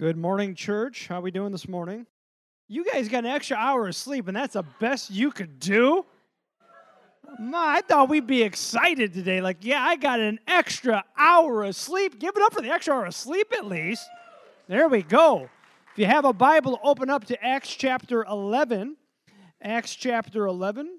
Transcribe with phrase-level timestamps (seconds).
[0.00, 1.08] Good morning, church.
[1.08, 2.06] How are we doing this morning?
[2.68, 6.06] You guys got an extra hour of sleep, and that's the best you could do?
[7.38, 9.42] Ma, I thought we'd be excited today.
[9.42, 12.18] Like, yeah, I got an extra hour of sleep.
[12.18, 14.08] Give it up for the extra hour of sleep at least.
[14.68, 15.50] There we go.
[15.92, 18.96] If you have a Bible, open up to Acts chapter 11.
[19.60, 20.98] Acts chapter 11,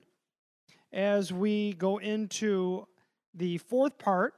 [0.93, 2.85] as we go into
[3.33, 4.35] the fourth part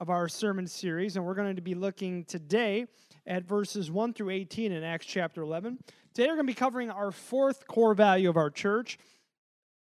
[0.00, 2.86] of our sermon series, and we're going to be looking today
[3.26, 5.78] at verses 1 through 18 in Acts chapter 11.
[6.12, 8.98] Today we're going to be covering our fourth core value of our church,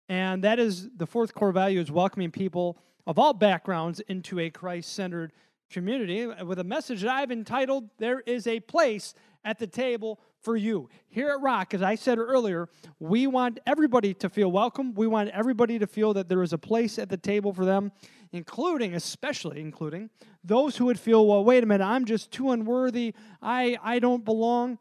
[0.09, 4.51] and that is the fourth core value is welcoming people of all backgrounds into a
[4.51, 5.32] Christ centered
[5.70, 10.56] community with a message that I've entitled, There is a Place at the Table for
[10.56, 10.90] You.
[11.09, 12.68] Here at Rock, as I said earlier,
[13.01, 14.92] we want everybody to feel welcome.
[14.95, 17.92] We want everybody to feel that there is a place at the table for them
[18.32, 20.10] including, especially including,
[20.42, 24.24] those who would feel, well, wait a minute, I'm just too unworthy, I, I don't
[24.24, 24.78] belong.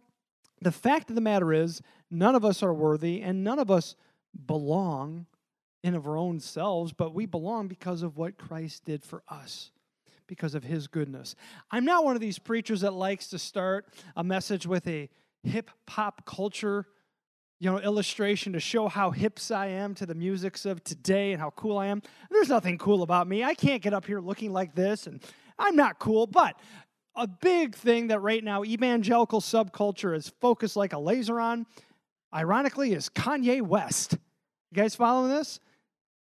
[0.61, 3.95] The fact of the matter is, none of us are worthy, and none of us
[4.45, 5.26] belong
[5.84, 9.71] in of our own selves, but we belong because of what Christ did for us
[10.27, 11.35] because of his goodness.
[11.71, 15.09] I'm not one of these preachers that likes to start a message with a
[15.43, 16.85] hip hop culture
[17.62, 21.40] you know, illustration to show how hips I am to the musics of today and
[21.40, 22.01] how cool I am.
[22.31, 23.43] There's nothing cool about me.
[23.43, 25.21] I can't get up here looking like this, and
[25.59, 26.26] I'm not cool.
[26.26, 26.59] But
[27.15, 31.67] a big thing that right now evangelical subculture is focused like a laser on,
[32.34, 34.13] ironically, is Kanye West.
[34.71, 35.59] You guys following this?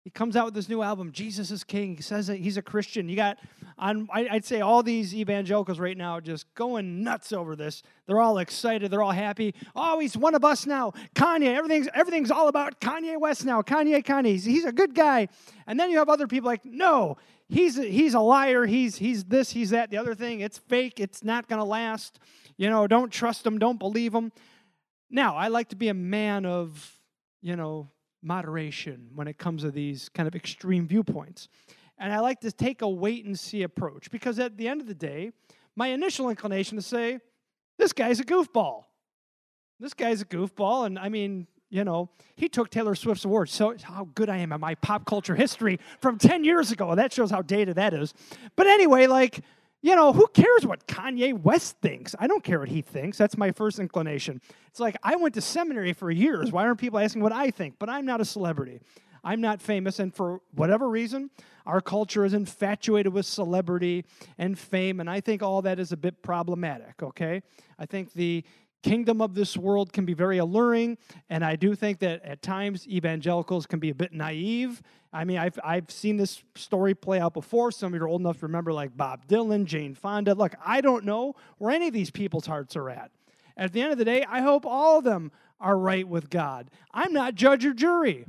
[0.03, 1.95] He comes out with this new album, Jesus is King.
[1.95, 3.07] He says that he's a Christian.
[3.07, 3.37] You got
[3.77, 7.83] on I'd say all these evangelicals right now just going nuts over this.
[8.05, 9.53] They're all excited, they're all happy.
[9.75, 10.93] Oh, he's one of us now.
[11.15, 13.61] Kanye, everything's everything's all about Kanye West now.
[13.61, 15.27] Kanye, Kanye, he's, he's a good guy.
[15.67, 17.17] And then you have other people like, no,
[17.49, 18.65] he's he's a liar.
[18.65, 20.41] He's he's this, he's that, the other thing.
[20.41, 20.99] It's fake.
[20.99, 22.19] It's not going to last.
[22.57, 24.31] You know, don't trust him, don't believe him.
[25.09, 26.99] Now, I like to be a man of,
[27.41, 27.89] you know,
[28.21, 31.49] moderation when it comes to these kind of extreme viewpoints.
[31.97, 34.87] And I like to take a wait and see approach because at the end of
[34.87, 35.31] the day,
[35.75, 37.19] my initial inclination to say,
[37.77, 38.83] this guy's a goofball.
[39.79, 40.85] This guy's a goofball.
[40.85, 43.49] And I mean, you know, he took Taylor Swift's award.
[43.49, 46.93] So how good I am at my pop culture history from 10 years ago.
[46.95, 48.13] That shows how dated that is.
[48.55, 49.41] But anyway, like,
[49.81, 52.15] you know, who cares what Kanye West thinks?
[52.17, 53.17] I don't care what he thinks.
[53.17, 54.39] That's my first inclination.
[54.69, 56.51] It's like I went to seminary for years.
[56.51, 57.75] Why aren't people asking what I think?
[57.79, 58.79] But I'm not a celebrity.
[59.23, 59.99] I'm not famous.
[59.99, 61.29] And for whatever reason,
[61.65, 64.05] our culture is infatuated with celebrity
[64.37, 64.99] and fame.
[64.99, 67.41] And I think all that is a bit problematic, okay?
[67.79, 68.43] I think the
[68.81, 70.97] kingdom of this world can be very alluring.
[71.29, 74.81] And I do think that at times evangelicals can be a bit naive
[75.13, 77.71] I mean, I've, I've seen this story play out before.
[77.71, 80.33] Some of you are old enough to remember, like Bob Dylan, Jane Fonda.
[80.33, 83.11] Look, I don't know where any of these people's hearts are at.
[83.55, 86.71] At the end of the day, I hope all of them are right with God.
[86.91, 88.25] I'm not judge or jury,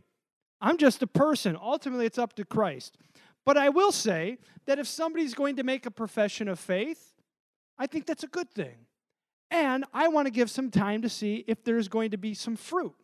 [0.61, 1.57] I'm just a person.
[1.61, 2.97] Ultimately, it's up to Christ.
[3.45, 7.15] But I will say that if somebody's going to make a profession of faith,
[7.79, 8.87] I think that's a good thing.
[9.51, 12.57] And I want to give some time to see if there's going to be some
[12.57, 12.95] fruit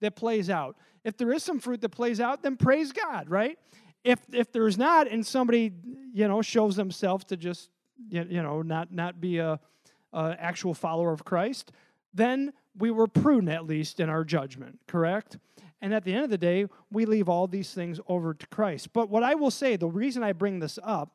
[0.00, 0.76] that plays out.
[1.04, 3.58] If there is some fruit that plays out, then praise God, right?
[4.02, 5.72] If if there's not, and somebody
[6.12, 7.70] you know shows themselves to just
[8.08, 9.60] you know not not be a,
[10.12, 11.70] a actual follower of Christ,
[12.14, 15.38] then we were prudent at least in our judgment, correct?
[15.82, 18.92] And at the end of the day, we leave all these things over to Christ.
[18.92, 21.12] But what I will say, the reason I bring this up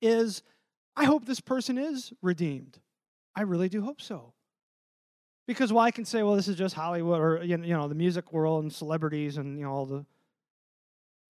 [0.00, 0.42] is
[0.96, 2.78] I hope this person is redeemed.
[3.34, 4.32] I really do hope so.
[5.46, 8.32] Because while I can say, well, this is just Hollywood or you know the music
[8.32, 10.06] world and celebrities and you know all the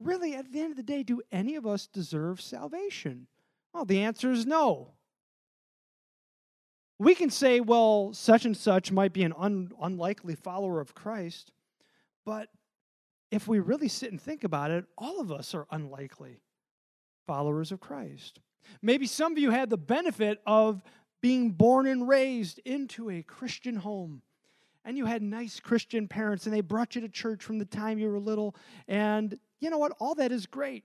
[0.01, 3.27] really at the end of the day, do any of us deserve salvation?
[3.75, 4.93] Well, the answer is no.
[6.99, 11.53] We can say, well, such and such might be an un- unlikely follower of Christ,
[12.27, 12.49] but
[13.31, 16.43] if we really sit and think about it, all of us are unlikely
[17.27, 18.41] followers of Christ.
[18.83, 20.83] Maybe some of you had the benefit of
[21.23, 24.23] being born and raised into a Christian home.
[24.85, 27.99] And you had nice Christian parents, and they brought you to church from the time
[27.99, 28.55] you were little.
[28.87, 29.93] And you know what?
[29.99, 30.85] All that is great.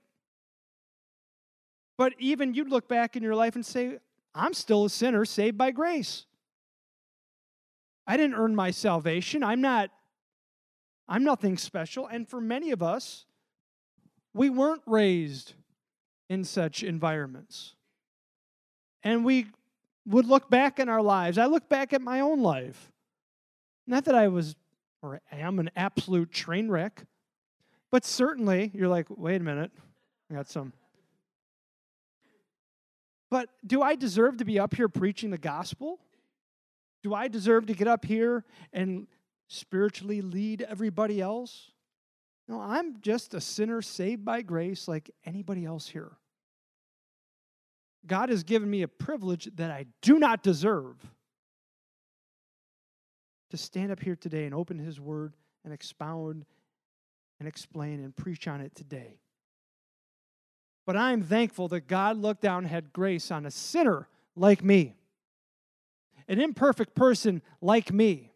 [1.96, 3.98] But even you'd look back in your life and say,
[4.34, 6.26] I'm still a sinner saved by grace.
[8.06, 9.44] I didn't earn my salvation.
[9.44, 9.90] I'm not
[11.08, 12.06] I'm nothing special.
[12.06, 13.26] And for many of us,
[14.34, 15.54] we weren't raised
[16.28, 17.74] in such environments.
[19.02, 19.46] And we
[20.06, 21.38] would look back in our lives.
[21.38, 22.90] I look back at my own life.
[23.86, 24.56] Not that I was
[25.02, 27.04] or am an absolute train wreck,
[27.90, 29.72] but certainly you're like, wait a minute,
[30.30, 30.72] I got some.
[33.30, 35.98] But do I deserve to be up here preaching the gospel?
[37.02, 39.08] Do I deserve to get up here and
[39.52, 41.70] spiritually lead everybody else?
[42.48, 46.12] No, I'm just a sinner saved by grace like anybody else here.
[48.06, 50.96] God has given me a privilege that I do not deserve
[53.50, 55.34] to stand up here today and open His Word
[55.64, 56.44] and expound
[57.38, 59.18] and explain and preach on it today.
[60.84, 64.94] But I'm thankful that God looked down and had grace on a sinner like me,
[66.26, 68.31] an imperfect person like me.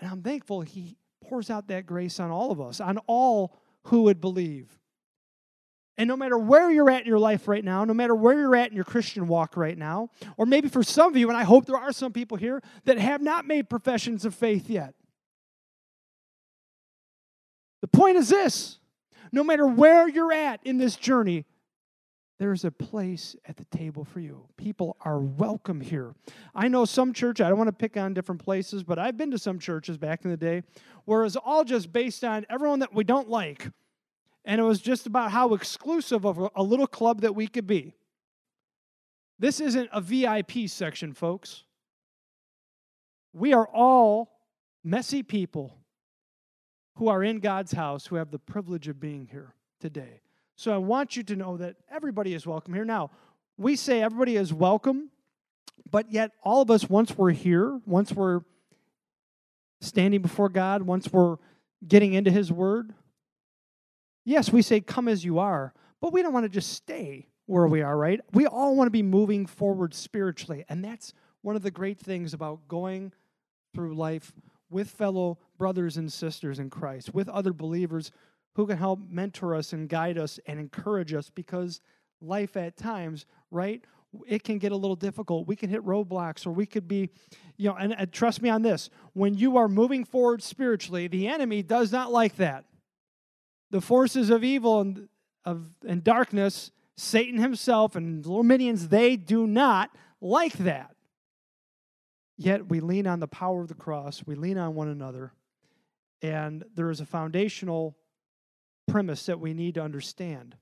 [0.00, 4.02] And I'm thankful He pours out that grace on all of us, on all who
[4.02, 4.78] would believe.
[5.96, 8.56] And no matter where you're at in your life right now, no matter where you're
[8.56, 10.08] at in your Christian walk right now,
[10.38, 12.98] or maybe for some of you, and I hope there are some people here that
[12.98, 14.94] have not made professions of faith yet.
[17.82, 18.78] The point is this
[19.32, 21.44] no matter where you're at in this journey,
[22.40, 24.42] there's a place at the table for you.
[24.56, 26.14] People are welcome here.
[26.54, 29.30] I know some church, I don't want to pick on different places, but I've been
[29.32, 30.62] to some churches back in the day
[31.04, 33.68] where it was all just based on everyone that we don't like.
[34.46, 37.92] And it was just about how exclusive of a little club that we could be.
[39.38, 41.64] This isn't a VIP section, folks.
[43.34, 44.40] We are all
[44.82, 45.76] messy people
[46.94, 50.22] who are in God's house who have the privilege of being here today.
[50.60, 52.84] So I want you to know that everybody is welcome here.
[52.84, 53.10] Now,
[53.56, 55.08] we say everybody is welcome,
[55.90, 58.42] but yet all of us, once we're here, once we're
[59.80, 61.38] standing before God, once we're
[61.88, 62.92] getting into His Word,
[64.26, 65.72] Yes, we say, come as you are,
[66.02, 68.20] but we don't want to just stay where we are, right?
[68.32, 70.66] We all want to be moving forward spiritually.
[70.68, 73.14] And that's one of the great things about going
[73.74, 74.34] through life
[74.68, 78.12] with fellow brothers and sisters in Christ, with other believers
[78.54, 81.80] who can help mentor us and guide us and encourage us because
[82.20, 83.82] life at times, right?
[84.26, 85.46] It can get a little difficult.
[85.46, 87.10] We can hit roadblocks or we could be,
[87.56, 91.28] you know, and, and trust me on this when you are moving forward spiritually, the
[91.28, 92.64] enemy does not like that
[93.70, 95.08] the forces of evil and
[95.44, 100.94] of and darkness, Satan himself and little minions, they do not like that.
[102.36, 105.32] Yet we lean on the power of the cross, we lean on one another,
[106.20, 107.96] and there is a foundational
[108.86, 110.56] premise that we need to understand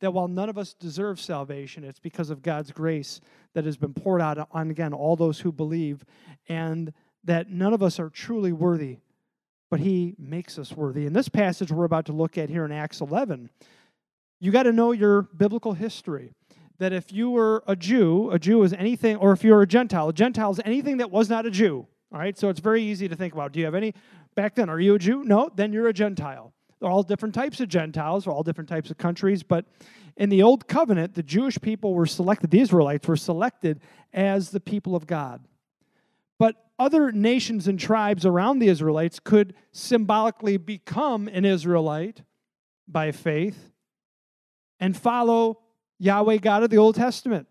[0.00, 3.20] that while none of us deserve salvation, it's because of God's grace
[3.52, 6.04] that has been poured out on, again, all those who believe,
[6.48, 6.92] and
[7.24, 8.98] that none of us are truly worthy
[9.70, 11.06] but he makes us worthy.
[11.06, 13.48] In this passage we're about to look at here in Acts 11,
[14.40, 16.32] you got to know your biblical history.
[16.78, 20.08] That if you were a Jew, a Jew is anything, or if you're a Gentile,
[20.08, 21.86] a Gentile is anything that was not a Jew.
[22.12, 23.52] All right, so it's very easy to think about.
[23.52, 23.94] Do you have any
[24.34, 24.68] back then?
[24.68, 25.22] Are you a Jew?
[25.22, 26.52] No, then you're a Gentile.
[26.80, 29.66] They're all different types of Gentiles, or all different types of countries, but
[30.16, 33.80] in the Old Covenant, the Jewish people were selected, the Israelites were selected
[34.12, 35.46] as the people of God.
[36.38, 42.22] But other nations and tribes around the Israelites could symbolically become an Israelite
[42.88, 43.70] by faith
[44.80, 45.60] and follow
[45.98, 47.46] Yahweh God of the Old Testament.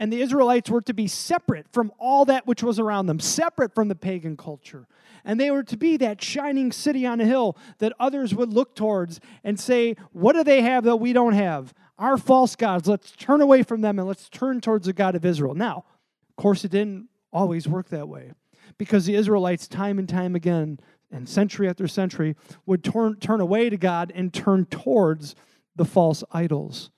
[0.00, 3.74] And the Israelites were to be separate from all that which was around them, separate
[3.74, 4.88] from the pagan culture.
[5.24, 8.74] And they were to be that shining city on a hill that others would look
[8.74, 11.72] towards and say, What do they have that we don't have?
[11.98, 12.88] Our false gods.
[12.88, 15.54] Let's turn away from them and let's turn towards the God of Israel.
[15.54, 15.84] Now,
[16.30, 18.32] of course, it didn't always work that way.
[18.78, 20.80] Because the Israelites, time and time again,
[21.10, 22.34] and century after century,
[22.66, 25.36] would turn, turn away to God and turn towards
[25.76, 26.90] the false idols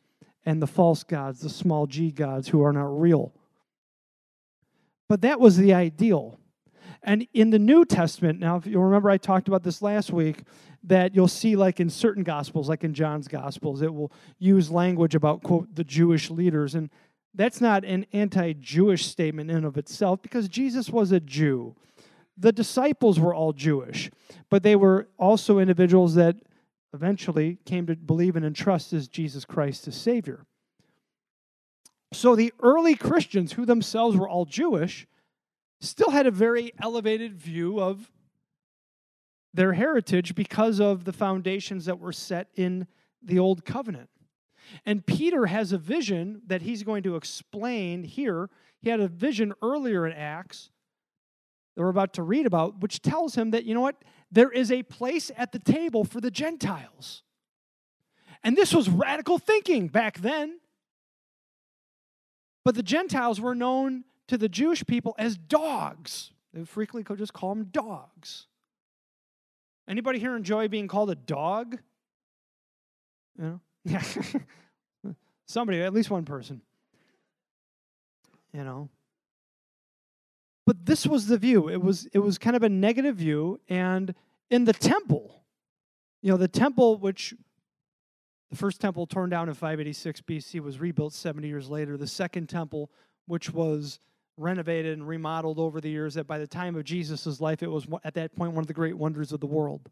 [0.46, 3.32] and the false gods, the small g gods who are not real.
[5.08, 6.38] But that was the ideal.
[7.02, 10.42] And in the New Testament, now, if you remember, I talked about this last week,
[10.84, 15.14] that you'll see, like in certain Gospels, like in John's Gospels, it will use language
[15.14, 16.74] about, quote, the Jewish leaders.
[16.74, 16.90] And
[17.34, 21.74] that's not an anti Jewish statement in of itself because Jesus was a Jew.
[22.36, 24.10] The disciples were all Jewish,
[24.50, 26.36] but they were also individuals that
[26.94, 30.46] eventually came to believe and entrust as Jesus Christ as Savior.
[32.12, 35.06] So the early Christians, who themselves were all Jewish,
[35.80, 38.10] still had a very elevated view of
[39.52, 42.86] their heritage because of the foundations that were set in
[43.22, 44.08] the Old Covenant.
[44.86, 48.48] And Peter has a vision that he's going to explain here.
[48.80, 50.70] He had a vision earlier in Acts
[51.74, 54.02] that we're about to read about, which tells him that, you know what,
[54.34, 57.22] there is a place at the table for the Gentiles.
[58.42, 60.58] And this was radical thinking back then.
[62.64, 66.32] But the Gentiles were known to the Jewish people as dogs.
[66.52, 68.46] They frequently just call them dogs.
[69.86, 71.78] Anybody here enjoy being called a dog?
[73.38, 74.00] You know?
[75.46, 76.60] Somebody, at least one person.
[78.52, 78.88] You know.
[80.66, 81.68] But this was the view.
[81.68, 84.14] It was it was kind of a negative view, and
[84.50, 85.44] in the temple,
[86.22, 87.34] you know, the temple which
[88.50, 91.96] the first temple torn down in 586 BC was rebuilt 70 years later.
[91.96, 92.90] The second temple,
[93.26, 93.98] which was
[94.36, 97.86] renovated and remodeled over the years, that by the time of Jesus' life, it was
[98.04, 99.90] at that point one of the great wonders of the world.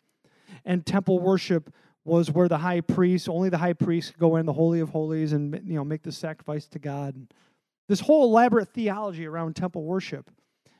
[0.64, 1.72] And temple worship
[2.04, 4.90] was where the high priest, only the high priest, could go in the holy of
[4.90, 7.32] holies and you know make the sacrifice to God.
[7.88, 10.30] This whole elaborate theology around temple worship,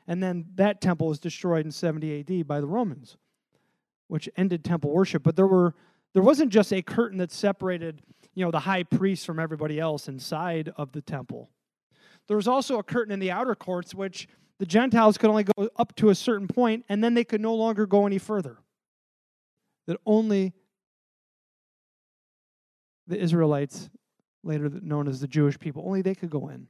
[0.06, 2.42] and then that temple was destroyed in 70 A.D.
[2.42, 3.16] by the Romans,
[4.12, 5.22] which ended temple worship.
[5.22, 5.74] But there were
[6.12, 8.02] there wasn't just a curtain that separated
[8.34, 11.48] you know the high priest from everybody else inside of the temple.
[12.28, 14.28] There was also a curtain in the outer courts, which
[14.58, 17.54] the Gentiles could only go up to a certain point, and then they could no
[17.54, 18.58] longer go any further.
[19.86, 20.52] That only
[23.06, 23.88] the Israelites,
[24.44, 26.68] later known as the Jewish people, only they could go in.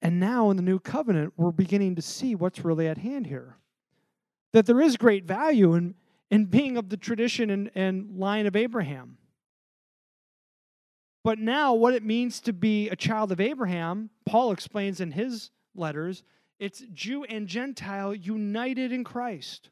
[0.00, 3.56] And now in the new covenant, we're beginning to see what's really at hand here.
[4.54, 5.94] That there is great value in,
[6.30, 9.18] in being of the tradition and, and line of Abraham.
[11.24, 15.50] But now, what it means to be a child of Abraham, Paul explains in his
[15.74, 16.22] letters,
[16.60, 19.70] it's Jew and Gentile united in Christ.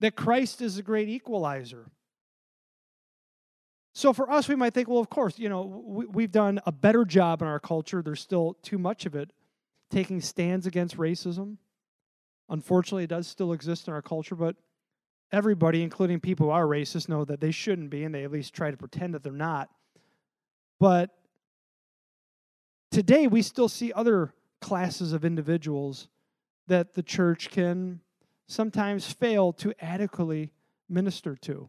[0.00, 1.90] That Christ is a great equalizer.
[3.92, 6.72] So for us, we might think, well, of course, you know, we, have done a
[6.72, 8.02] better job in our culture.
[8.02, 9.32] There's still too much of it
[9.90, 11.56] taking stands against racism.
[12.48, 14.56] Unfortunately, it does still exist in our culture, but
[15.32, 18.54] everybody, including people who are racist, know that they shouldn't be, and they at least
[18.54, 19.70] try to pretend that they're not.
[20.78, 21.10] But
[22.90, 26.08] today, we still see other classes of individuals
[26.66, 28.00] that the church can
[28.46, 30.52] sometimes fail to adequately
[30.88, 31.68] minister to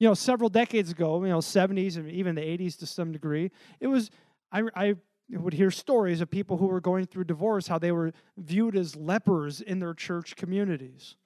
[0.00, 3.52] you know, several decades ago, you know, 70s and even the 80s to some degree,
[3.80, 4.10] it was,
[4.50, 4.94] I, I
[5.32, 8.96] would hear stories of people who were going through divorce, how they were viewed as
[8.96, 11.16] lepers in their church communities.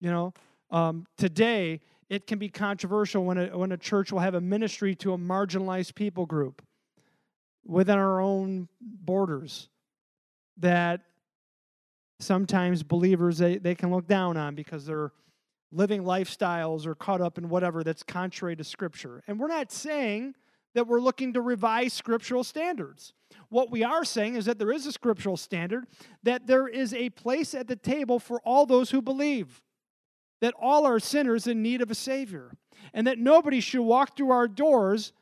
[0.00, 0.34] You know,
[0.70, 4.94] um, today it can be controversial when a, when a church will have a ministry
[4.96, 6.62] to a marginalized people group
[7.64, 9.68] within our own borders
[10.58, 11.02] that
[12.18, 15.12] sometimes believers they, they can look down on because they're
[15.72, 19.22] living lifestyles or caught up in whatever that's contrary to Scripture.
[19.26, 20.34] And we're not saying
[20.74, 23.12] that we're looking to revise scriptural standards.
[23.48, 25.86] What we are saying is that there is a scriptural standard,
[26.22, 29.62] that there is a place at the table for all those who believe,
[30.40, 32.52] that all are sinners in need of a Savior,
[32.94, 35.12] and that nobody should walk through our doors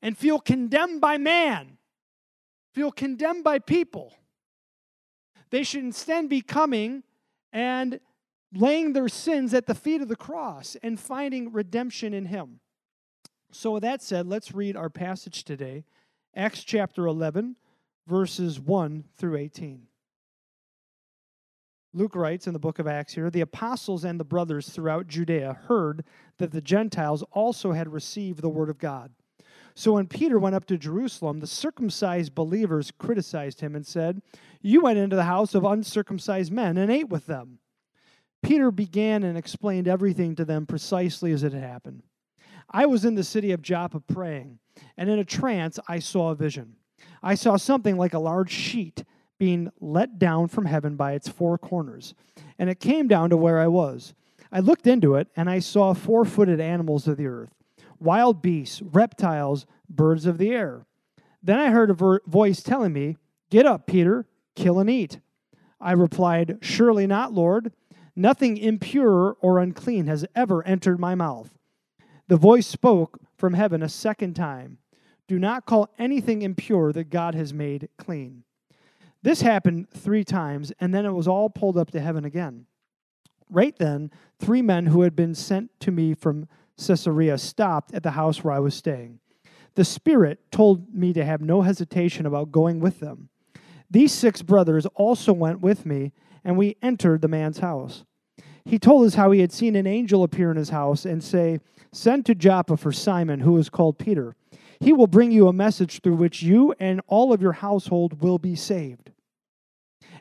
[0.00, 1.78] and feel condemned by man,
[2.72, 4.14] feel condemned by people.
[5.50, 7.02] They should instead be coming
[7.52, 8.00] and
[8.54, 12.60] laying their sins at the feet of the cross and finding redemption in Him.
[13.50, 15.84] So, with that said, let's read our passage today
[16.36, 17.56] Acts chapter 11,
[18.06, 19.88] verses 1 through 18.
[21.94, 25.58] Luke writes in the book of Acts here the apostles and the brothers throughout Judea
[25.66, 26.04] heard
[26.36, 29.12] that the Gentiles also had received the word of God.
[29.74, 34.20] So when Peter went up to Jerusalem, the circumcised believers criticized him and said,
[34.60, 37.60] You went into the house of uncircumcised men and ate with them.
[38.42, 42.02] Peter began and explained everything to them precisely as it had happened.
[42.70, 44.58] I was in the city of Joppa praying,
[44.96, 46.76] and in a trance I saw a vision.
[47.22, 49.04] I saw something like a large sheet
[49.38, 52.14] being let down from heaven by its four corners,
[52.58, 54.14] and it came down to where I was.
[54.50, 57.54] I looked into it, and I saw four footed animals of the earth,
[58.00, 60.86] wild beasts, reptiles, birds of the air.
[61.42, 63.16] Then I heard a voice telling me,
[63.50, 65.20] Get up, Peter, kill and eat.
[65.80, 67.72] I replied, Surely not, Lord.
[68.14, 71.57] Nothing impure or unclean has ever entered my mouth.
[72.28, 74.78] The voice spoke from heaven a second time
[75.26, 78.44] Do not call anything impure that God has made clean.
[79.22, 82.66] This happened three times, and then it was all pulled up to heaven again.
[83.50, 88.12] Right then, three men who had been sent to me from Caesarea stopped at the
[88.12, 89.18] house where I was staying.
[89.74, 93.30] The Spirit told me to have no hesitation about going with them.
[93.90, 96.12] These six brothers also went with me,
[96.44, 98.04] and we entered the man's house
[98.68, 101.58] he told us how he had seen an angel appear in his house and say,
[101.92, 104.36] Send to Joppa for Simon, who is called Peter.
[104.80, 108.38] He will bring you a message through which you and all of your household will
[108.38, 109.10] be saved.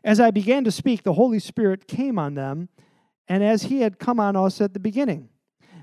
[0.04, 2.70] As I began to speak, the Holy Spirit came on them,
[3.28, 5.30] and as he had come on us at the beginning.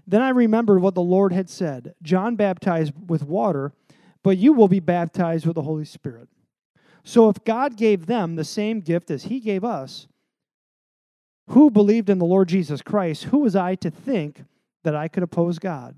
[0.07, 3.73] Then I remembered what the Lord had said John baptized with water,
[4.23, 6.29] but you will be baptized with the Holy Spirit.
[7.05, 10.09] So if God gave them the same gift as he gave us,
[11.49, 14.45] who believed in the Lord Jesus Christ, who was I to think
[14.85, 15.97] that I could oppose God?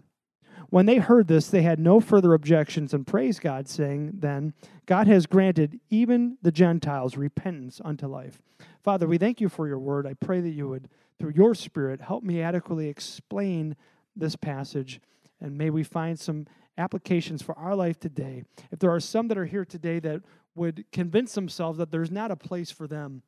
[0.70, 4.52] When they heard this, they had no further objections and praised God, saying, Then,
[4.86, 8.40] God has granted even the Gentiles repentance unto life.
[8.82, 10.06] Father, we thank you for your word.
[10.06, 10.88] I pray that you would,
[11.18, 13.76] through your Spirit, help me adequately explain
[14.16, 15.00] this passage,
[15.40, 16.46] and may we find some
[16.78, 18.42] applications for our life today.
[18.70, 20.22] If there are some that are here today that
[20.54, 23.22] would convince themselves that there's not a place for them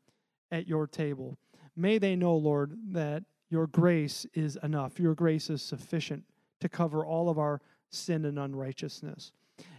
[0.51, 1.37] at your table,
[1.77, 4.99] may they know, Lord, that your grace is enough.
[4.99, 6.25] Your grace is sufficient
[6.61, 9.33] to cover all of our sin and unrighteousness.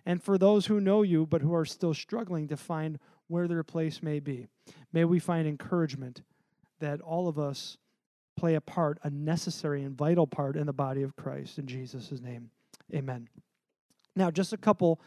[0.05, 3.63] And for those who know you but who are still struggling to find where their
[3.63, 4.47] place may be,
[4.91, 6.23] may we find encouragement
[6.79, 7.77] that all of us
[8.35, 11.59] play a part, a necessary and vital part in the body of Christ.
[11.59, 12.49] In Jesus' name,
[12.93, 13.27] amen.
[14.15, 14.99] Now, just a couple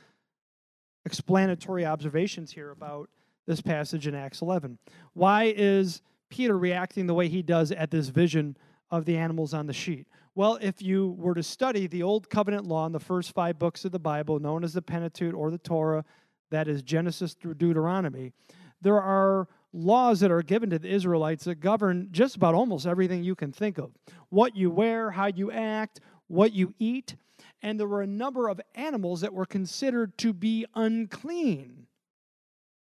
[1.05, 3.09] explanatory observations here about
[3.47, 4.79] this passage in Acts 11.
[5.15, 6.01] Why is
[6.33, 8.57] Peter reacting the way he does at this vision
[8.91, 10.07] of the animals on the sheet?
[10.35, 13.85] Well, if you were to study the Old Covenant law in the first five books
[13.85, 16.07] of the Bible, known as the Pentateuch or the Torah,
[16.51, 18.33] that is Genesis through Deuteronomy,
[18.81, 23.23] there are laws that are given to the Israelites that govern just about almost everything
[23.23, 23.91] you can think of
[24.31, 27.15] what you wear, how you act, what you eat.
[27.61, 31.82] And there were a number of animals that were considered to be unclean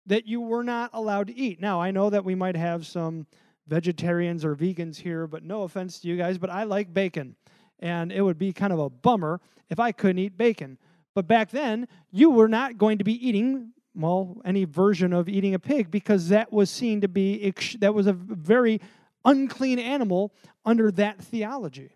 [0.06, 1.60] that you were not allowed to eat.
[1.60, 3.26] Now, I know that we might have some
[3.66, 7.36] vegetarians or vegans here, but no offense to you guys, but I like bacon.
[7.78, 9.40] And it would be kind of a bummer
[9.70, 10.78] if I couldn't eat bacon.
[11.14, 15.54] But back then, you were not going to be eating, well, any version of eating
[15.54, 18.80] a pig because that was seen to be, that was a very
[19.24, 20.32] unclean animal
[20.64, 21.90] under that theology.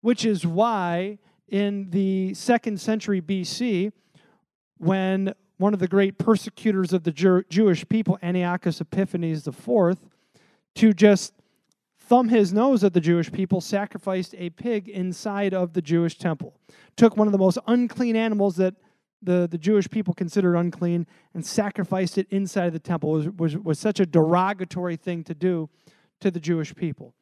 [0.00, 1.18] Which is why
[1.48, 3.92] in the second century BC,
[4.78, 9.98] when one of the great persecutors of the Jew- Jewish people, Antiochus Epiphanes IV,
[10.76, 11.34] to just
[11.98, 16.54] thumb his nose at the Jewish people, sacrificed a pig inside of the Jewish temple.
[16.96, 18.74] Took one of the most unclean animals that
[19.22, 23.20] the, the Jewish people considered unclean and sacrificed it inside of the temple.
[23.20, 25.68] It was, was, was such a derogatory thing to do
[26.20, 27.12] to the Jewish people.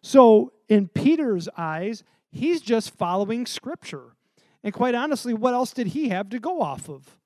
[0.00, 4.16] So, in Peter's eyes, he's just following Scripture.
[4.64, 7.18] And quite honestly, what else did he have to go off of?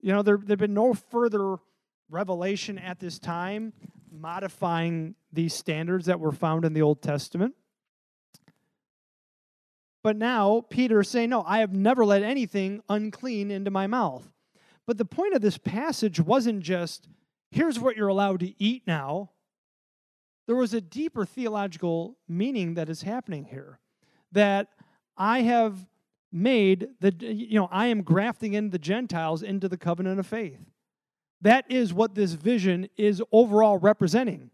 [0.00, 1.56] You know, there there'd been no further
[2.08, 3.72] revelation at this time
[4.10, 7.54] modifying these standards that were found in the Old Testament.
[10.02, 14.30] But now Peter is saying, No, I have never let anything unclean into my mouth.
[14.86, 17.08] But the point of this passage wasn't just,
[17.50, 19.30] here's what you're allowed to eat now.
[20.46, 23.80] There was a deeper theological meaning that is happening here.
[24.30, 24.68] That
[25.16, 25.88] I have
[26.36, 30.60] made the you know i am grafting in the gentiles into the covenant of faith.
[31.40, 34.50] That is what this vision is overall representing.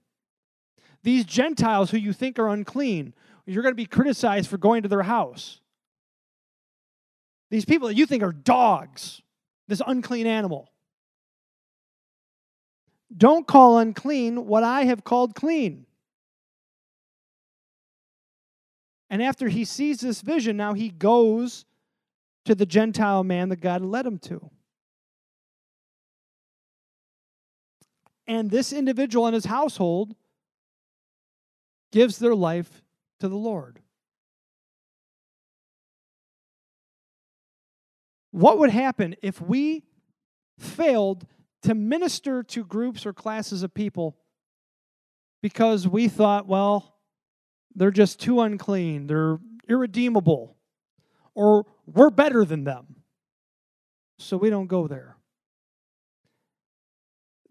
[1.03, 3.15] These gentiles who you think are unclean
[3.45, 5.61] you're going to be criticized for going to their house.
[7.51, 9.21] These people that you think are dogs
[9.69, 10.69] this unclean animal.
[13.17, 15.87] Don't call unclean what i have called clean.
[19.11, 21.65] And after he sees this vision now he goes
[22.45, 24.51] to the Gentile man that God led him to.
[28.27, 30.15] And this individual and his household
[31.93, 32.83] gives their life
[33.21, 33.81] to the Lord.
[38.31, 39.85] What would happen if we
[40.59, 41.27] failed
[41.63, 44.17] to minister to groups or classes of people
[45.43, 46.97] because we thought, well,
[47.75, 50.57] they're just too unclean, they're irredeemable,
[51.35, 52.97] or we're better than them.
[54.19, 55.17] So we don't go there.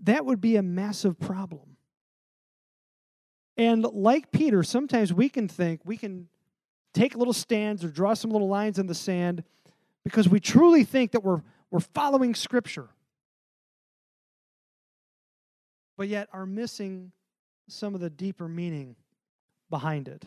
[0.03, 1.77] That would be a massive problem.
[3.57, 6.27] And like Peter, sometimes we can think, we can
[6.93, 9.43] take little stands or draw some little lines in the sand
[10.03, 12.89] because we truly think that we're, we're following Scripture.
[15.97, 17.11] But yet are missing
[17.67, 18.95] some of the deeper meaning
[19.69, 20.25] behind it.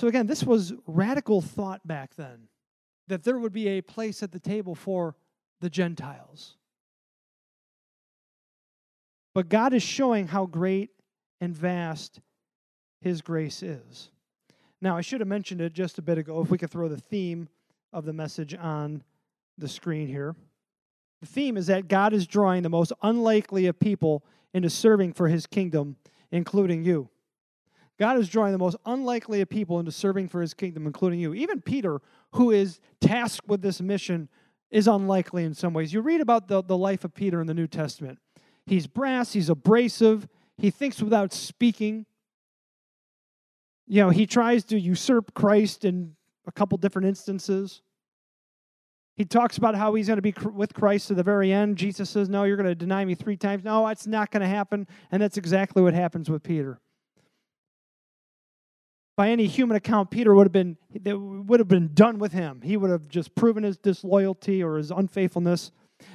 [0.00, 2.48] So, again, this was radical thought back then
[3.08, 5.14] that there would be a place at the table for
[5.60, 6.56] the Gentiles.
[9.34, 10.88] But God is showing how great
[11.42, 12.20] and vast
[13.02, 14.08] His grace is.
[14.80, 16.40] Now, I should have mentioned it just a bit ago.
[16.40, 17.50] If we could throw the theme
[17.92, 19.02] of the message on
[19.58, 20.34] the screen here.
[21.20, 25.28] The theme is that God is drawing the most unlikely of people into serving for
[25.28, 25.96] His kingdom,
[26.32, 27.10] including you.
[28.00, 31.34] God is drawing the most unlikely of people into serving for his kingdom, including you.
[31.34, 32.00] Even Peter,
[32.32, 34.30] who is tasked with this mission,
[34.70, 35.92] is unlikely in some ways.
[35.92, 38.18] You read about the, the life of Peter in the New Testament.
[38.64, 42.06] He's brass, he's abrasive, he thinks without speaking.
[43.86, 47.82] You know, he tries to usurp Christ in a couple different instances.
[49.14, 51.76] He talks about how he's going to be with Christ to the very end.
[51.76, 53.62] Jesus says, No, you're going to deny me three times.
[53.62, 54.86] No, that's not going to happen.
[55.12, 56.80] And that's exactly what happens with Peter.
[59.20, 60.78] By any human account, Peter would have been
[61.46, 62.62] would have been done with him.
[62.62, 65.72] He would have just proven his disloyalty or his unfaithfulness.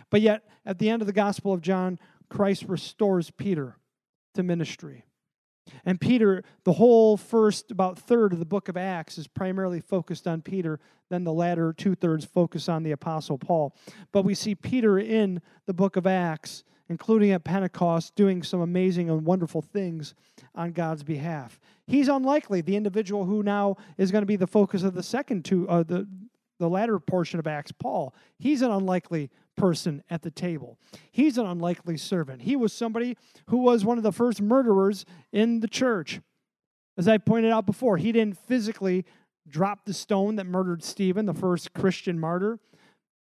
[0.10, 2.00] But yet, at the end of the Gospel of John,
[2.32, 3.78] Christ restores Peter
[4.34, 5.06] to ministry.
[5.86, 10.28] And Peter, the whole first about third of the book of Acts is primarily focused
[10.28, 10.80] on Peter.
[11.12, 13.78] Then the latter two thirds focus on the Apostle Paul.
[14.14, 19.10] But we see Peter in the book of Acts, including at Pentecost, doing some amazing
[19.10, 20.14] and wonderful things
[20.54, 21.60] on God's behalf.
[21.88, 25.46] He's unlikely the individual who now is going to be the focus of the second
[25.46, 26.08] two, uh, the
[26.58, 28.14] the latter portion of Acts, Paul.
[28.40, 30.78] He's an unlikely person at the table.
[31.12, 32.44] He's an unlikely servant.
[32.44, 33.18] He was somebody
[33.48, 36.22] who was one of the first murderers in the church.
[36.98, 39.06] As I pointed out before, he didn't physically
[39.48, 42.60] drop the stone that murdered Stephen, the first Christian martyr,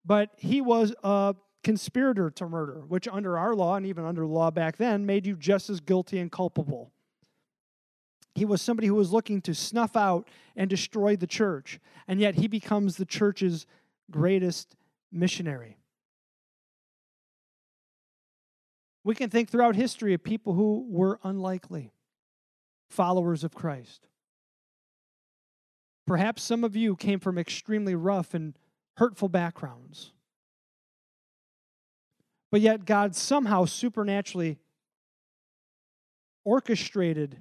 [0.05, 4.29] but he was a conspirator to murder, which under our law and even under the
[4.29, 6.91] law back then made you just as guilty and culpable.
[8.35, 12.37] He was somebody who was looking to snuff out and destroy the church, and yet
[12.37, 13.67] he becomes the church's
[14.11, 14.75] greatest
[15.13, 15.77] missionary.
[19.05, 21.93] We can think throughout history of people who were unlikely
[22.89, 24.07] followers of Christ.
[26.07, 28.55] Perhaps some of you came from extremely rough and
[28.97, 30.12] hurtful backgrounds.
[32.53, 34.59] But yet, God somehow supernaturally
[36.45, 37.39] orchestrated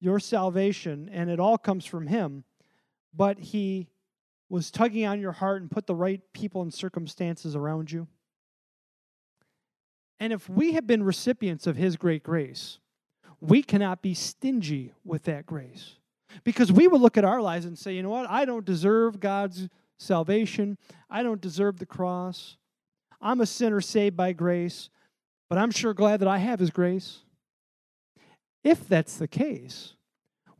[0.00, 2.44] your salvation, and it all comes from Him.
[3.14, 3.88] But He
[4.48, 8.08] was tugging on your heart and put the right people and circumstances around you.
[10.18, 12.78] And if we have been recipients of His great grace,
[13.42, 15.96] we cannot be stingy with that grace.
[16.44, 18.30] Because we would look at our lives and say, you know what?
[18.30, 20.78] I don't deserve God's salvation.
[21.10, 22.56] I don't deserve the cross.
[23.20, 24.90] I'm a sinner saved by grace,
[25.48, 27.20] but I'm sure glad that I have His grace.
[28.62, 29.94] If that's the case,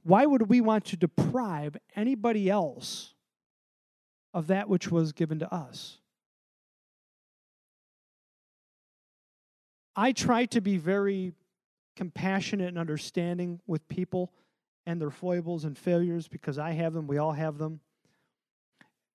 [0.03, 3.15] why would we want to deprive anybody else
[4.33, 5.99] of that which was given to us?
[9.97, 11.35] I try to be very
[11.97, 14.33] compassionate and understanding with people
[14.87, 17.81] and their foibles and failures because I have them, we all have them.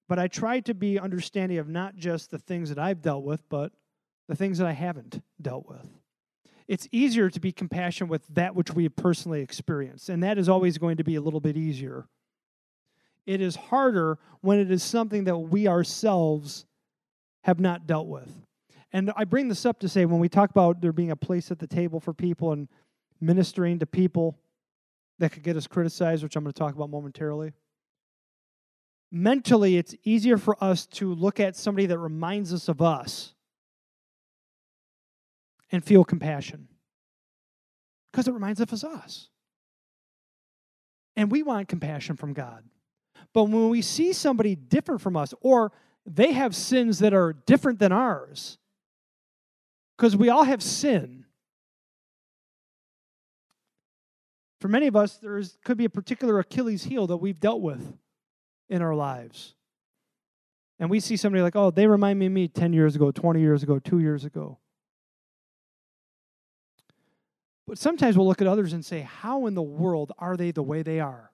[0.08, 3.48] But I try to be understanding of not just the things that I've dealt with,
[3.50, 3.72] but
[4.28, 5.88] the things that I haven't dealt with.
[6.68, 10.50] It's easier to be compassionate with that which we have personally experienced, and that is
[10.50, 12.08] always going to be a little bit easier.
[13.26, 16.66] It is harder when it is something that we ourselves
[17.44, 18.32] have not dealt with.
[18.94, 21.52] And I bring this up to say when we talk about there being a place
[21.52, 22.68] at the table for people and
[23.20, 24.38] ministering to people
[25.20, 27.52] that could get us criticized, which I'm going to talk about momentarily.
[29.12, 33.34] Mentally, it's easier for us to look at somebody that reminds us of us
[35.72, 36.68] and feel compassion
[38.12, 39.30] because it reminds us of us.
[41.16, 42.64] And we want compassion from God.
[43.34, 45.72] But when we see somebody different from us, or
[46.06, 48.58] they have sins that are different than ours,
[49.98, 51.26] because we all have sin.
[54.60, 57.98] For many of us, there could be a particular Achilles heel that we've dealt with
[58.70, 59.56] in our lives.
[60.80, 63.40] And we see somebody like, oh, they remind me of me 10 years ago, 20
[63.40, 64.60] years ago, two years ago.
[67.68, 70.64] But sometimes we'll look at others and say, how in the world are they the
[70.64, 71.32] way they are?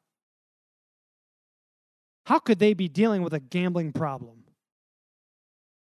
[2.26, 4.44] How could they be dealing with a gambling problem?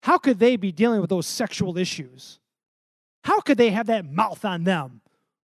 [0.02, 2.38] How could they be dealing with those sexual issues?
[3.24, 5.02] How could they have that mouth on them?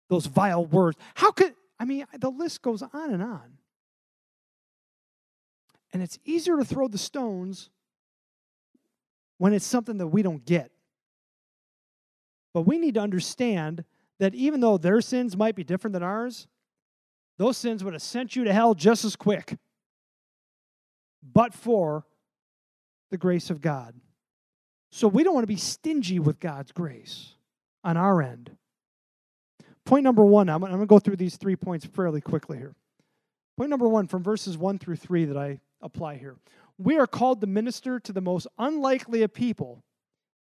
[0.08, 0.98] Those vile words.
[1.14, 3.59] How could, I mean, the list goes on and on.
[5.92, 7.70] And it's easier to throw the stones
[9.38, 10.70] when it's something that we don't get.
[12.52, 13.84] But we need to understand
[14.18, 16.46] that even though their sins might be different than ours,
[17.38, 19.56] those sins would have sent you to hell just as quick,
[21.22, 22.04] but for
[23.10, 23.94] the grace of God.
[24.90, 27.34] So we don't want to be stingy with God's grace
[27.82, 28.50] on our end.
[29.84, 32.74] Point number one, I'm, going to go through these three points fairly quickly here.
[33.56, 36.36] Point number one, from verses one through three that I apply here.
[36.78, 39.82] We are called to minister to the most unlikely of people,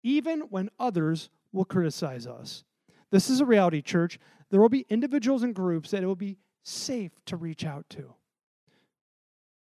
[0.02, 2.64] even when others will criticize us.
[3.10, 4.18] This is a reality, church.
[4.50, 8.14] There will be individuals and groups that it will be safe to reach out to.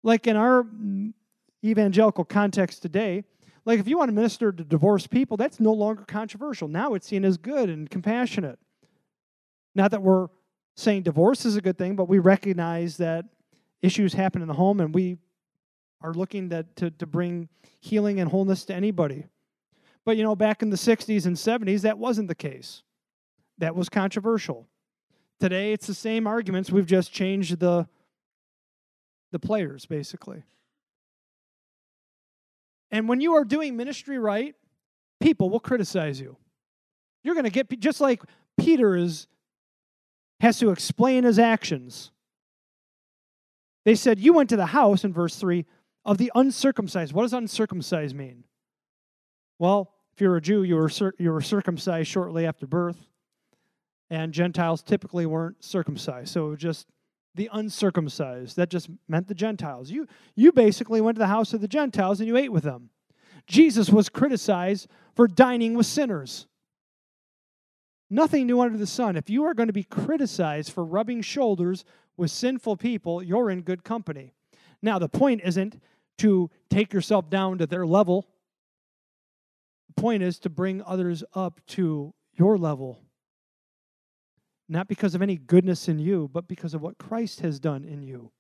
[0.03, 0.67] Like in our
[1.65, 3.25] evangelical context today,
[3.65, 6.69] like if you want to minister to divorced people, that's no longer controversial.
[6.69, 8.59] Now it's seen as good and compassionate.
[9.75, 10.29] Not that we're
[10.77, 13.25] saying divorce is a good thing, but we recognize that
[13.83, 15.19] issues happen in the home, and we
[16.01, 17.49] are looking to, to, to bring
[17.81, 19.27] healing and wholeness to anybody.
[20.05, 22.83] But you know, back in the 60s and 70s, that wasn't the case.
[23.59, 24.67] That was controversial.
[25.41, 26.71] Today, it's the same arguments.
[26.71, 27.89] We've just changed the,
[29.33, 30.45] the players, basically.
[32.91, 34.55] And when you are doing ministry right,
[35.21, 36.37] people will criticize you.
[37.23, 38.23] You're going to get, just like
[38.57, 39.27] Peter is,
[40.41, 42.13] has to explain his actions.
[43.85, 45.67] They said, You went to the house, in verse 3,
[46.07, 47.13] of the uncircumcised.
[47.13, 48.45] What does uncircumcised mean?
[49.59, 52.97] Well, if you're a Jew, you were, you were circumcised shortly after birth,
[54.09, 56.29] and Gentiles typically weren't circumcised.
[56.29, 56.87] So it was just
[57.35, 58.57] the uncircumcised.
[58.57, 59.91] That just meant the Gentiles.
[59.91, 62.91] You, you basically went to the house of the Gentiles and you ate with them.
[63.47, 66.47] Jesus was criticized for dining with sinners.
[68.09, 69.17] Nothing new under the sun.
[69.17, 71.85] If you are going to be criticized for rubbing shoulders
[72.17, 74.33] with sinful people, you're in good company.
[74.81, 75.81] Now, the point isn't
[76.19, 78.27] to take yourself down to their level,
[79.89, 83.01] the point is to bring others up to your level
[84.69, 88.03] not because of any goodness in you, but because of what Christ has done in
[88.03, 88.33] you.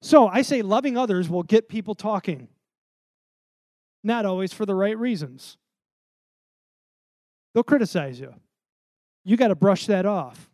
[0.00, 2.48] So I say loving others will get people talking,
[4.02, 5.56] not always for the right reasons.
[7.52, 8.34] They'll criticize you.
[9.24, 10.50] You got to brush that off.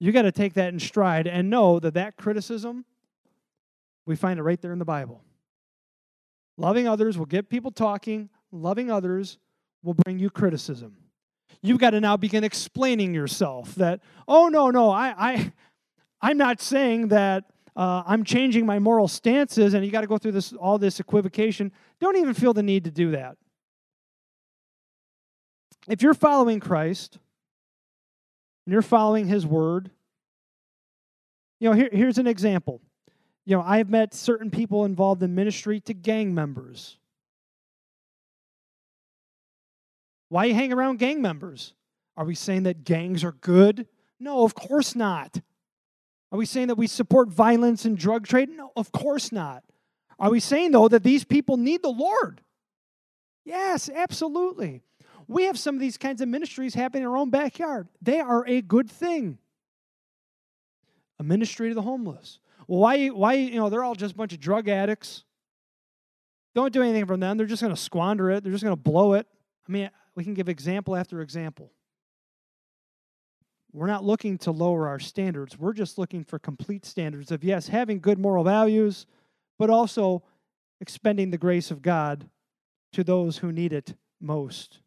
[0.00, 2.84] You got to take that in stride and know that that criticism,
[4.06, 5.22] we find it right there in the Bible.
[6.56, 9.38] Loving others will get people talking, loving others
[9.82, 10.96] will bring you criticism
[11.64, 15.52] you've got to now begin explaining yourself that, oh, no, no, I, I,
[16.20, 20.18] I'm not saying that uh, I'm changing my moral stances and you got to go
[20.18, 21.72] through this all this equivocation.
[22.00, 23.36] Don't even feel the need to do that.
[25.88, 27.18] If you're following Christ
[28.66, 29.90] and you're following his word,
[31.60, 32.80] you know, here, here's an example.
[33.46, 36.96] You know, I've met certain people involved in ministry to gang members.
[40.28, 41.74] Why you hang around gang members?
[42.16, 43.86] Are we saying that gangs are good?
[44.18, 45.40] No, of course not.
[46.32, 48.48] Are we saying that we support violence and drug trade?
[48.48, 49.62] No, of course not.
[50.18, 52.40] Are we saying, though, that these people need the Lord?
[53.44, 54.82] Yes, absolutely.
[55.28, 57.88] We have some of these kinds of ministries happening in our own backyard.
[58.00, 59.38] They are a good thing.
[61.18, 62.38] A ministry to the homeless.
[62.66, 65.24] Well, why, why, you know, they're all just a bunch of drug addicts.
[66.54, 67.36] Don't do anything from them.
[67.36, 68.42] They're just going to squander it.
[68.42, 69.26] They're just going to blow it.
[69.68, 71.72] I mean, we can give example after example.
[73.72, 75.58] We're not looking to lower our standards.
[75.58, 79.06] We're just looking for complete standards of, yes, having good moral values,
[79.58, 80.22] but also
[80.80, 82.28] expending the grace of God
[82.92, 84.78] to those who need it most,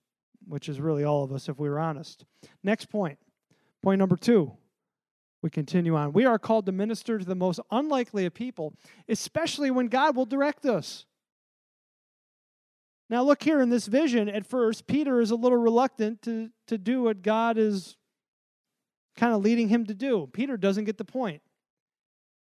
[0.47, 2.23] which is really all of us if we were honest.
[2.63, 3.19] Next point.
[3.83, 4.53] Point number two.
[5.41, 6.13] We continue on.
[6.13, 8.73] We are called to minister to the most unlikely of people,
[9.07, 11.05] especially when God will direct us.
[13.09, 16.77] Now, look here in this vision, at first, Peter is a little reluctant to, to
[16.77, 17.95] do what God is
[19.15, 20.27] kind of leading him to do.
[20.33, 21.41] Peter doesn't get the point.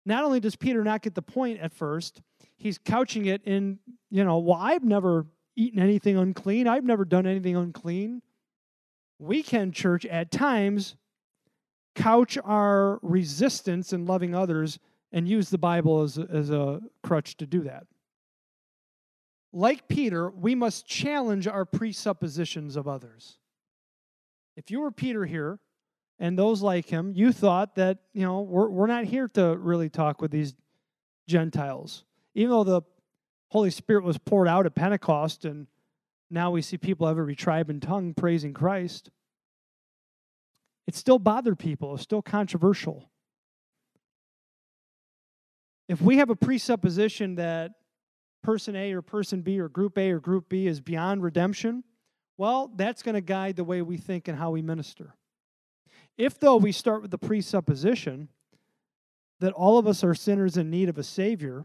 [0.06, 2.20] Not only does Peter not get the point at first,
[2.56, 3.78] he's couching it in,
[4.10, 8.22] you know, well, I've never eaten anything unclean, I've never done anything unclean.
[9.18, 10.96] We can, church, at times
[11.94, 14.78] couch our resistance in loving others
[15.12, 17.86] and use the Bible as a, as a crutch to do that.
[19.52, 23.38] Like Peter, we must challenge our presuppositions of others.
[24.56, 25.60] If you were Peter here,
[26.18, 29.88] and those like him, you thought that, you know, we're, we're not here to really
[29.88, 30.54] talk with these
[31.26, 32.04] Gentiles.
[32.34, 32.82] Even though the
[33.48, 35.66] Holy Spirit was poured out at Pentecost, and
[36.30, 39.10] now we see people of every tribe and tongue praising Christ,
[40.86, 41.94] it still bothered people.
[41.94, 43.10] It's still controversial.
[45.88, 47.72] If we have a presupposition that
[48.42, 51.84] person A or person B or group A or group B is beyond redemption,
[52.36, 55.14] well, that's going to guide the way we think and how we minister.
[56.16, 58.28] If, though, we start with the presupposition
[59.40, 61.64] that all of us are sinners in need of a Savior,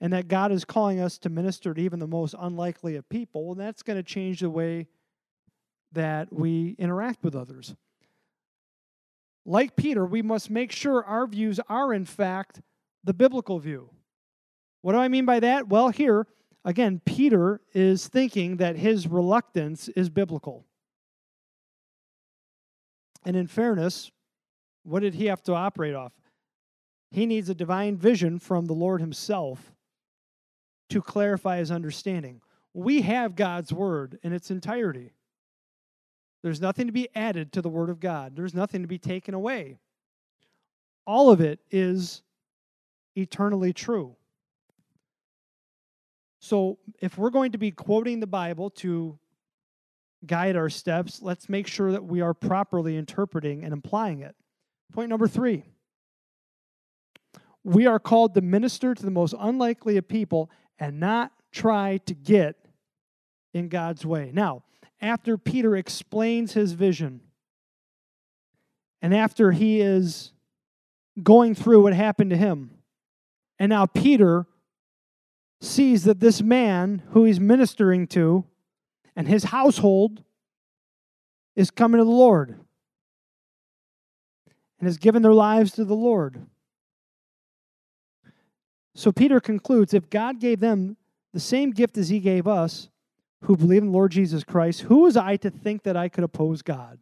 [0.00, 3.46] and that God is calling us to minister to even the most unlikely of people,
[3.46, 4.88] well, that's going to change the way
[5.92, 7.76] that we interact with others.
[9.44, 12.60] Like Peter, we must make sure our views are, in fact,
[13.04, 13.90] the biblical view.
[14.82, 15.68] What do I mean by that?
[15.68, 16.26] Well, here,
[16.64, 20.64] again, Peter is thinking that his reluctance is biblical.
[23.24, 24.10] And in fairness,
[24.84, 26.12] what did he have to operate off?
[27.10, 29.72] He needs a divine vision from the Lord himself
[30.90, 32.40] to clarify his understanding.
[32.74, 35.12] We have God's word in its entirety.
[36.42, 39.34] There's nothing to be added to the word of God, there's nothing to be taken
[39.34, 39.78] away.
[41.06, 42.22] All of it is
[43.16, 44.16] eternally true.
[46.40, 49.18] So, if we're going to be quoting the Bible to
[50.26, 54.34] guide our steps, let's make sure that we are properly interpreting and applying it.
[54.92, 55.64] Point number three
[57.64, 60.50] we are called to minister to the most unlikely of people
[60.80, 62.56] and not try to get
[63.54, 64.30] in God's way.
[64.34, 64.64] Now,
[65.02, 67.20] after Peter explains his vision,
[69.02, 70.32] and after he is
[71.22, 72.70] going through what happened to him,
[73.58, 74.46] and now Peter
[75.60, 78.44] sees that this man who he's ministering to
[79.14, 80.22] and his household
[81.54, 82.58] is coming to the Lord
[84.78, 86.46] and has given their lives to the Lord.
[88.94, 90.96] So Peter concludes if God gave them
[91.32, 92.88] the same gift as he gave us,
[93.42, 96.24] who believe in the Lord Jesus Christ, who was I to think that I could
[96.24, 96.98] oppose God?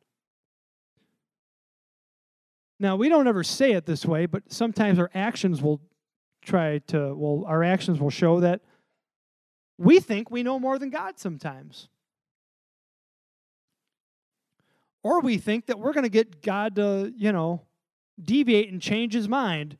[2.78, 5.82] Now, we don't ever say it this way, but sometimes our actions will
[6.42, 8.62] try to, well, our actions will show that
[9.76, 11.88] we think we know more than God sometimes.
[15.02, 17.62] Or we think that we're going to get God to, you know,
[18.22, 19.78] deviate and change his mind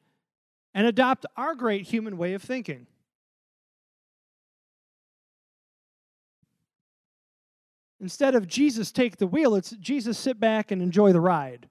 [0.74, 2.86] and adopt our great human way of thinking.
[8.00, 11.68] Instead of Jesus take the wheel, it's Jesus sit back and enjoy the ride.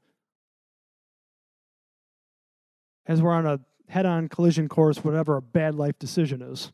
[3.07, 6.71] As we're on a head on collision course, whatever a bad life decision is.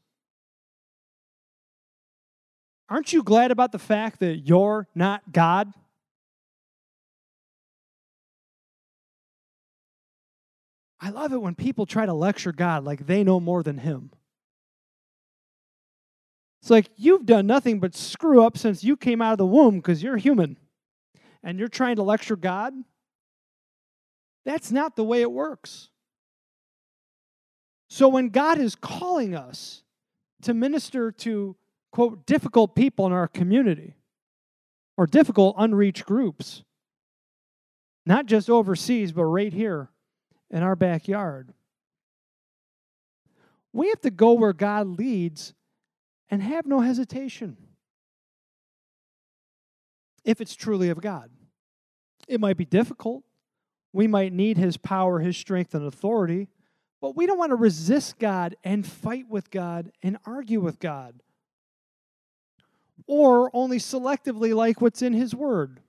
[2.90, 5.74] Aren't you glad about the fact that you're not God?
[11.00, 14.12] I love it when people try to lecture God like they know more than Him.
[16.66, 19.76] It's like you've done nothing but screw up since you came out of the womb
[19.76, 20.58] because you're human
[21.44, 22.74] and you're trying to lecture God.
[24.46, 25.90] That's not the way it works.
[27.88, 29.84] So when God is calling us
[30.42, 31.56] to minister to,
[31.92, 33.94] quote, difficult people in our community
[34.98, 36.64] or difficult unreached groups,
[38.08, 39.90] not just overseas, but right here
[40.50, 41.54] in our backyard,
[43.72, 45.54] we have to go where God leads
[46.30, 47.58] and have no hesitation
[50.24, 51.30] if it's truly of God.
[52.28, 53.24] It might be difficult.
[53.94, 56.50] We might need His power, His strength, and authority,
[57.00, 61.22] but we don't want to resist God and fight with God and argue with God.
[63.08, 65.80] Or only selectively like what's in His Word.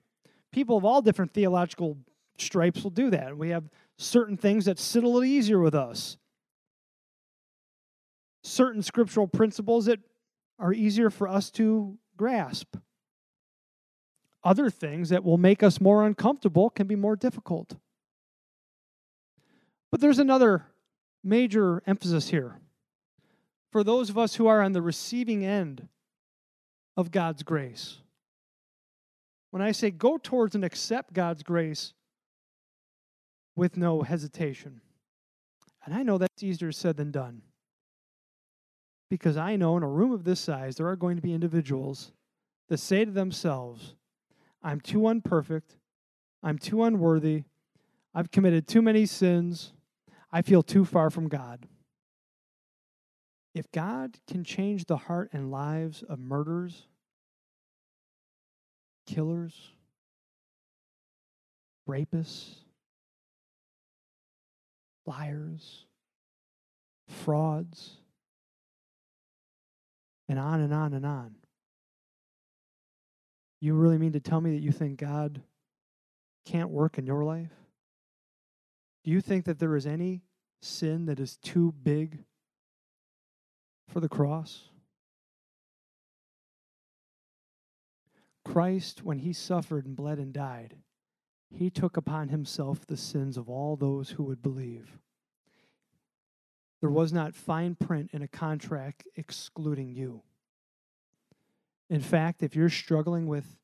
[0.51, 1.97] People of all different theological
[2.37, 3.35] stripes will do that.
[3.35, 3.63] We have
[3.97, 6.17] certain things that sit a little easier with us,
[8.43, 9.99] certain scriptural principles that
[10.59, 12.75] are easier for us to grasp.
[14.43, 17.75] Other things that will make us more uncomfortable can be more difficult.
[19.91, 20.65] But there's another
[21.23, 22.59] major emphasis here.
[23.71, 25.87] For those of us who are on the receiving end
[26.95, 27.97] of God's grace,
[29.51, 31.93] when I say go towards and accept God's grace
[33.55, 34.81] with no hesitation,
[35.85, 37.41] and I know that's easier said than done.
[39.09, 42.11] Because I know in a room of this size, there are going to be individuals
[42.69, 43.95] that say to themselves,
[44.61, 45.77] I'm too unperfect.
[46.43, 47.43] I'm too unworthy.
[48.13, 49.73] I've committed too many sins.
[50.31, 51.67] I feel too far from God.
[53.55, 56.87] If God can change the heart and lives of murderers,
[59.07, 59.71] killers,
[61.89, 62.55] rapists,
[65.05, 65.85] liars,
[67.07, 67.97] frauds,
[70.27, 71.35] and on and on and on.
[73.59, 75.41] You really mean to tell me that you think God
[76.45, 77.51] can't work in your life?
[79.03, 80.21] Do you think that there is any
[80.61, 82.19] sin that is too big
[83.87, 84.69] for the cross?
[88.45, 90.75] Christ, when he suffered and bled and died,
[91.49, 94.99] he took upon himself the sins of all those who would believe.
[96.81, 100.21] There was not fine print in a contract excluding you.
[101.89, 103.57] In fact, if you're struggling with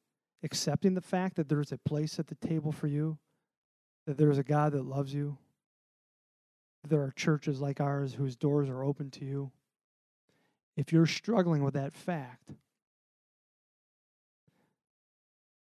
[0.43, 3.17] accepting the fact that there's a place at the table for you,
[4.07, 5.37] that there's a God that loves you,
[6.87, 9.51] there are churches like ours whose doors are open to you,
[10.75, 12.51] if you're struggling with that fact,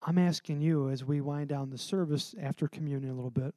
[0.04, 3.54] I'm asking you as we wind down the service after communion a little bit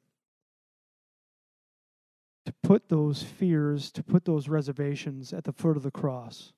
[2.65, 6.51] put those fears, to put those reservations at the foot of the cross.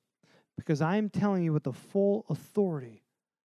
[0.55, 3.03] Because I'm telling you with the full authority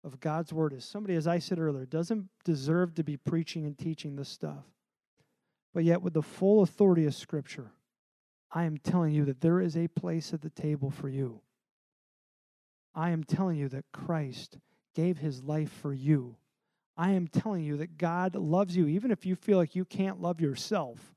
[0.03, 3.77] of God's word, is somebody, as I said earlier, doesn't deserve to be preaching and
[3.77, 4.65] teaching this stuff.
[5.73, 7.71] But yet, with the full authority of Scripture,
[8.51, 11.39] I am telling you that there is a place at the table for you.
[12.93, 14.57] I am telling you that Christ
[14.93, 16.35] gave his life for you.
[16.97, 20.21] I am telling you that God loves you, even if you feel like you can't
[20.21, 21.15] love yourself.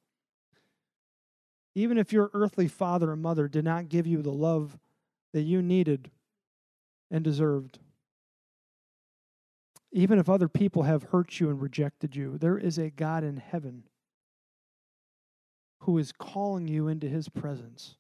[1.75, 4.79] Even if your earthly father and mother did not give you the love
[5.33, 6.11] that you needed
[7.11, 7.79] and deserved.
[9.93, 13.37] Even if other people have hurt you and rejected you, there is a God in
[13.37, 13.85] heaven
[15.81, 17.97] who is calling you into his presence.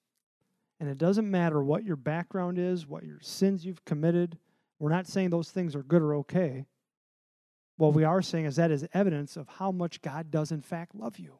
[0.81, 4.39] And it doesn't matter what your background is, what your sins you've committed.
[4.79, 6.67] We're not saying those things are good or okay.
[7.77, 10.95] What we are saying is that is evidence of how much God does, in fact,
[10.95, 11.39] love you.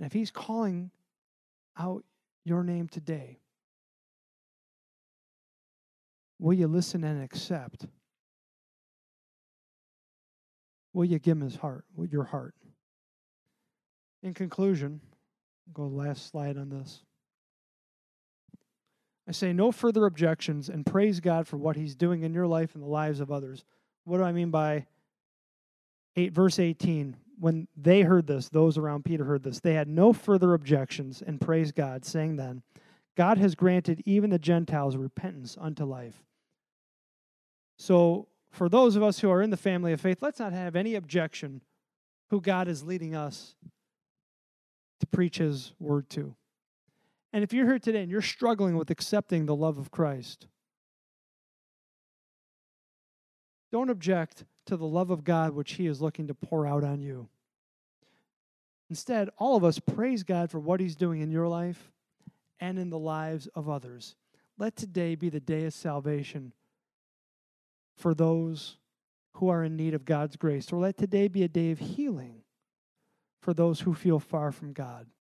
[0.00, 0.90] And if He's calling
[1.78, 2.04] out
[2.42, 3.38] your name today,
[6.38, 7.86] will you listen and accept?
[10.94, 12.54] Will you give Him His heart, your heart?
[14.22, 15.02] In conclusion,
[15.74, 17.02] go last slide on this.
[19.28, 22.74] I say no further objections and praise God for what He's doing in your life
[22.74, 23.66] and the lives of others.
[24.04, 24.86] What do I mean by
[26.16, 27.16] 8 verse 18?
[27.40, 31.40] When they heard this, those around Peter heard this, they had no further objections and
[31.40, 32.62] praised God, saying then,
[33.16, 36.22] God has granted even the Gentiles repentance unto life.
[37.78, 40.76] So, for those of us who are in the family of faith, let's not have
[40.76, 41.62] any objection
[42.30, 43.54] who God is leading us
[45.00, 46.34] to preach his word to.
[47.32, 50.46] And if you're here today and you're struggling with accepting the love of Christ,
[53.72, 57.00] don't object to the love of God which he is looking to pour out on
[57.00, 57.28] you.
[58.88, 61.90] Instead, all of us praise God for what he's doing in your life
[62.60, 64.14] and in the lives of others.
[64.58, 66.52] Let today be the day of salvation
[67.96, 68.76] for those
[69.32, 72.42] who are in need of God's grace, or let today be a day of healing
[73.42, 75.08] for those who feel far from God.